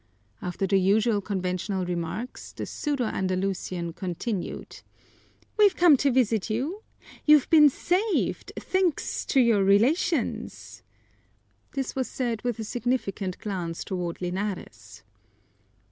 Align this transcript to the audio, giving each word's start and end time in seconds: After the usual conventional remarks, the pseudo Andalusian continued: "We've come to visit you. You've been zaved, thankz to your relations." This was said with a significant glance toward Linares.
After 0.41 0.65
the 0.65 0.79
usual 0.79 1.21
conventional 1.21 1.85
remarks, 1.85 2.53
the 2.53 2.65
pseudo 2.65 3.03
Andalusian 3.05 3.93
continued: 3.93 4.81
"We've 5.57 5.75
come 5.75 5.95
to 5.97 6.09
visit 6.09 6.49
you. 6.49 6.81
You've 7.27 7.47
been 7.51 7.69
zaved, 7.69 8.51
thankz 8.57 9.27
to 9.27 9.39
your 9.39 9.63
relations." 9.63 10.81
This 11.73 11.95
was 11.95 12.07
said 12.09 12.41
with 12.41 12.57
a 12.57 12.63
significant 12.63 13.37
glance 13.37 13.83
toward 13.83 14.23
Linares. 14.23 15.03